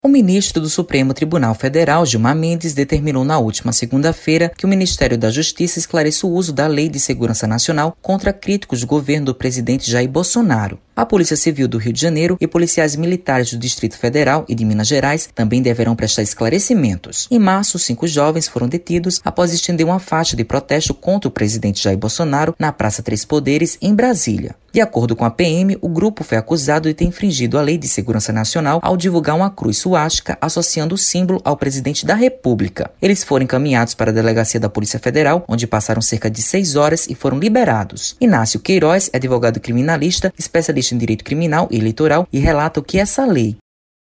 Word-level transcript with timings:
O 0.00 0.06
ministro 0.06 0.62
do 0.62 0.68
Supremo 0.68 1.12
Tribunal 1.12 1.56
Federal, 1.56 2.06
Gilmar 2.06 2.36
Mendes, 2.36 2.72
determinou 2.72 3.24
na 3.24 3.40
última 3.40 3.72
segunda-feira 3.72 4.48
que 4.56 4.64
o 4.64 4.68
Ministério 4.68 5.18
da 5.18 5.28
Justiça 5.28 5.80
esclareça 5.80 6.24
o 6.24 6.30
uso 6.30 6.52
da 6.52 6.68
Lei 6.68 6.88
de 6.88 7.00
Segurança 7.00 7.48
Nacional 7.48 7.98
contra 8.00 8.32
críticos 8.32 8.82
do 8.82 8.86
governo 8.86 9.26
do 9.26 9.34
presidente 9.34 9.90
Jair 9.90 10.08
Bolsonaro. 10.08 10.78
A 10.98 11.06
Polícia 11.06 11.36
Civil 11.36 11.68
do 11.68 11.78
Rio 11.78 11.92
de 11.92 12.00
Janeiro 12.00 12.36
e 12.40 12.46
policiais 12.48 12.96
militares 12.96 13.52
do 13.52 13.56
Distrito 13.56 13.96
Federal 13.96 14.44
e 14.48 14.54
de 14.56 14.64
Minas 14.64 14.88
Gerais 14.88 15.28
também 15.32 15.62
deverão 15.62 15.94
prestar 15.94 16.22
esclarecimentos. 16.22 17.28
Em 17.30 17.38
março, 17.38 17.78
cinco 17.78 18.08
jovens 18.08 18.48
foram 18.48 18.66
detidos 18.66 19.20
após 19.24 19.52
estender 19.52 19.86
uma 19.86 20.00
faixa 20.00 20.34
de 20.34 20.42
protesto 20.42 20.92
contra 20.92 21.28
o 21.28 21.30
presidente 21.30 21.84
Jair 21.84 21.96
Bolsonaro 21.96 22.52
na 22.58 22.72
Praça 22.72 23.00
Três 23.00 23.24
Poderes, 23.24 23.78
em 23.80 23.94
Brasília. 23.94 24.56
De 24.70 24.82
acordo 24.82 25.16
com 25.16 25.24
a 25.24 25.30
PM, 25.30 25.78
o 25.80 25.88
grupo 25.88 26.22
foi 26.22 26.36
acusado 26.36 26.88
de 26.88 26.94
ter 26.94 27.04
infringido 27.04 27.58
a 27.58 27.62
Lei 27.62 27.78
de 27.78 27.88
Segurança 27.88 28.32
Nacional 28.32 28.80
ao 28.82 28.96
divulgar 28.98 29.34
uma 29.34 29.50
cruz 29.50 29.78
suástica 29.78 30.36
associando 30.40 30.94
o 30.94 30.98
símbolo 30.98 31.40
ao 31.42 31.56
presidente 31.56 32.04
da 32.04 32.14
República. 32.14 32.90
Eles 33.00 33.24
foram 33.24 33.44
encaminhados 33.44 33.94
para 33.94 34.10
a 34.10 34.14
delegacia 34.14 34.60
da 34.60 34.68
Polícia 34.68 34.98
Federal, 34.98 35.42
onde 35.48 35.66
passaram 35.66 36.02
cerca 36.02 36.30
de 36.30 36.42
seis 36.42 36.76
horas 36.76 37.06
e 37.08 37.14
foram 37.14 37.38
liberados. 37.38 38.14
Inácio 38.20 38.60
Queiroz 38.60 39.08
é 39.12 39.16
advogado 39.16 39.58
criminalista, 39.58 40.32
especialista 40.38 40.87
em 40.94 40.98
direito 40.98 41.24
criminal 41.24 41.68
e 41.70 41.76
eleitoral 41.76 42.26
e 42.32 42.38
relata 42.38 42.80
o 42.80 42.82
que 42.82 42.98
essa 42.98 43.26
lei. 43.26 43.56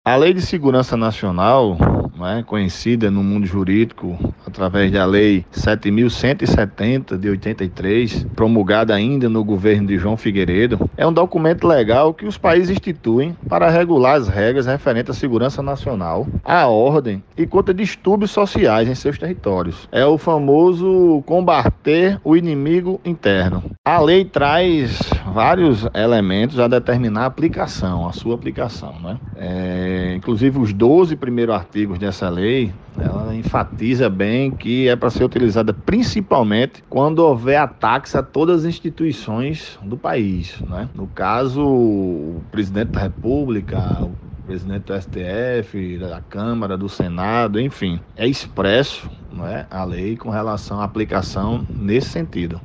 A 0.07 0.17
Lei 0.17 0.35
de 0.35 0.43
Segurança 0.43 0.99
Nacional, 0.99 1.79
né, 2.15 2.45
conhecida 2.47 3.11
no 3.11 3.25
mundo 3.25 3.47
jurídico 3.47 4.19
através 4.47 4.93
da 4.93 5.07
Lei 5.07 5.47
7.170 5.51 7.17
de 7.17 7.31
83, 7.31 8.27
promulgada 8.37 8.95
ainda 8.95 9.31
no 9.31 9.43
governo 9.43 9.89
de 9.89 9.97
João 9.97 10.15
Figueiredo, 10.15 10.91
é 10.95 11.07
um 11.07 11.13
documento 11.13 11.67
legal 11.67 12.13
que 12.13 12.27
os 12.27 12.37
países 12.37 12.69
instituem 12.69 13.35
para 13.49 13.71
regular 13.71 14.17
as 14.17 14.29
regras 14.29 14.67
referentes 14.67 15.17
à 15.17 15.19
segurança 15.19 15.63
nacional, 15.63 16.27
à 16.45 16.67
ordem 16.67 17.25
e 17.35 17.47
contra 17.47 17.73
distúrbios 17.73 18.31
sociais 18.31 18.87
em 18.87 18.95
seus 18.95 19.17
territórios. 19.17 19.89
É 19.91 20.05
o 20.05 20.19
famoso 20.19 21.23
combater 21.25 22.21
o 22.23 22.37
inimigo 22.37 23.01
interno. 23.07 23.65
A 23.83 23.99
lei 23.99 24.27
traz 24.27 25.01
vários 25.35 25.87
elementos 25.93 26.61
a 26.61 26.69
determinar 26.69 27.23
a 27.23 27.27
aplicação, 27.27 28.07
a 28.09 28.13
sua 28.13 28.37
aplicação, 28.37 28.95
né? 29.01 29.19
É 29.37 30.15
inclusive 30.15 30.59
os 30.59 30.73
12 30.73 31.17
primeiros 31.17 31.55
artigos 31.55 31.99
dessa 31.99 32.29
lei, 32.29 32.73
ela 32.99 33.35
enfatiza 33.35 34.09
bem 34.09 34.51
que 34.51 34.89
é 34.89 34.95
para 34.95 35.11
ser 35.11 35.25
utilizada 35.25 35.75
principalmente 35.75 36.85
quando 36.89 37.19
houver 37.19 37.57
ataques 37.57 38.15
a 38.15 38.23
todas 38.23 38.61
as 38.61 38.65
instituições 38.67 39.79
do 39.83 39.97
país. 39.97 40.61
Né? 40.61 40.89
No 40.95 41.07
caso, 41.09 41.63
o 41.63 42.43
presidente 42.51 42.93
da 42.93 43.01
República, 43.01 43.79
o 44.03 44.47
presidente 44.47 44.85
do 44.85 45.01
STF, 45.01 45.99
da 45.99 46.21
Câmara, 46.21 46.79
do 46.79 46.89
Senado, 46.89 47.61
enfim, 47.61 48.01
é 48.17 48.27
expresso 48.27 49.11
é, 49.45 49.67
a 49.71 49.85
lei 49.85 50.17
com 50.17 50.31
relação 50.31 50.81
à 50.81 50.85
aplicação 50.85 51.67
nesse 51.69 52.11
sentido. 52.11 52.61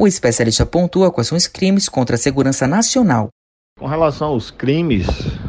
O 0.00 0.06
especialista 0.06 0.64
pontua 0.64 1.10
quais 1.12 1.26
são 1.26 1.36
os 1.36 1.46
crimes 1.46 1.86
contra 1.86 2.16
a 2.16 2.18
segurança 2.18 2.66
nacional. 2.66 3.28
Com 3.78 3.86
relação 3.86 4.28
aos 4.28 4.50
crimes 4.50 5.06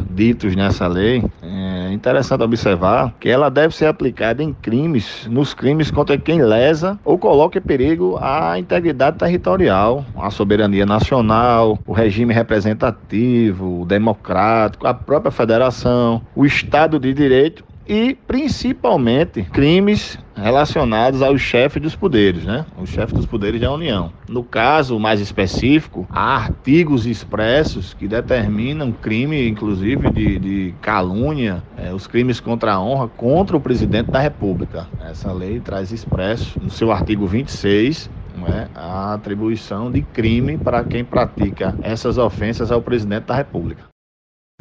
ditos 0.10 0.58
nessa 0.58 0.88
lei, 0.88 1.24
é 1.42 1.94
interessante 1.94 2.44
observar 2.44 3.16
que 3.18 3.30
ela 3.30 3.50
deve 3.50 3.74
ser 3.74 3.86
aplicada 3.86 4.44
em 4.44 4.52
crimes, 4.52 5.26
nos 5.28 5.54
crimes 5.54 5.90
contra 5.90 6.18
quem 6.18 6.42
lesa 6.42 7.00
ou 7.06 7.18
coloca 7.18 7.60
em 7.60 7.62
perigo 7.62 8.18
a 8.22 8.60
integridade 8.60 9.18
territorial, 9.18 10.06
a 10.18 10.30
soberania 10.30 10.86
nacional, 10.86 11.80
o 11.88 11.94
regime 11.94 12.34
representativo, 12.34 13.86
democrático, 13.86 14.86
a 14.86 14.94
própria 14.94 15.32
federação, 15.32 16.22
o 16.36 16.46
Estado 16.46 17.00
de 17.00 17.14
Direito 17.14 17.64
e 17.88 18.16
principalmente 18.28 19.44
crimes 19.44 20.18
relacionados 20.36 21.22
ao 21.22 21.38
chefe 21.38 21.80
dos 21.80 21.96
poderes, 21.96 22.44
né? 22.44 22.66
O 22.78 22.86
chefe 22.86 23.14
dos 23.14 23.26
poderes 23.26 23.60
da 23.62 23.72
União. 23.72 24.12
No 24.28 24.44
caso 24.44 25.00
mais 25.00 25.20
específico, 25.20 26.08
há 26.10 26.36
artigos 26.36 27.06
expressos 27.06 27.94
que 27.94 28.08
determinam 28.08 28.92
crime, 28.92 29.48
inclusive 29.48 30.10
de, 30.10 30.40
de 30.40 30.74
calúnia, 30.82 31.64
é, 31.78 31.94
os 31.94 32.08
crimes 32.08 32.40
contra 32.40 32.74
a 32.74 32.82
honra 32.82 33.08
contra 33.08 33.58
o 33.58 33.62
presidente 33.62 34.10
da 34.10 34.20
República. 34.20 34.88
Essa 35.02 35.32
lei 35.32 35.60
traz 35.60 35.92
expresso 35.92 36.60
no 36.62 36.70
seu 36.70 36.92
artigo 36.92 37.28
26 37.28 38.10
é, 38.48 38.68
a 38.74 39.14
atribuição 39.14 39.92
de 39.92 40.02
crime 40.02 40.58
para 40.58 40.84
quem 40.84 41.04
pratica 41.04 41.76
essas 41.82 42.18
ofensas 42.18 42.72
ao 42.72 42.82
presidente 42.82 43.26
da 43.26 43.36
República. 43.36 43.91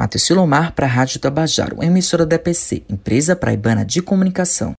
Matheus 0.00 0.22
Silomar 0.22 0.72
para 0.72 0.86
a 0.86 0.88
Rádio 0.88 1.20
Tabajaro, 1.20 1.84
emissora 1.84 2.24
da 2.24 2.36
EPC, 2.36 2.84
empresa 2.88 3.36
praibana 3.36 3.84
de 3.84 4.00
comunicação. 4.00 4.72